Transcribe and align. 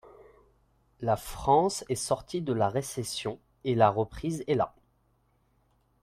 La 0.99 1.15
France 1.15 1.85
est 1.87 1.93
sortie 1.93 2.41
de 2.41 2.53
la 2.53 2.69
récession, 2.69 3.37
et 3.63 3.75
la 3.75 3.91
reprise 3.91 4.43
est 4.47 4.55
là 4.55 4.73